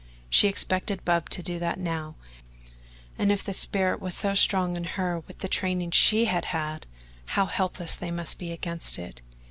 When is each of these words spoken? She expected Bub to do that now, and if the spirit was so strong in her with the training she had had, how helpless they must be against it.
She 0.31 0.47
expected 0.47 1.05
Bub 1.05 1.29
to 1.29 1.43
do 1.43 1.59
that 1.59 1.79
now, 1.79 2.15
and 3.19 3.31
if 3.31 3.43
the 3.43 3.53
spirit 3.53 4.01
was 4.01 4.17
so 4.17 4.33
strong 4.33 4.75
in 4.75 4.83
her 4.85 5.19
with 5.27 5.37
the 5.45 5.47
training 5.47 5.91
she 5.91 6.25
had 6.25 6.45
had, 6.45 6.87
how 7.37 7.45
helpless 7.45 7.95
they 7.95 8.09
must 8.09 8.39
be 8.39 8.51
against 8.51 8.97
it. 8.97 9.21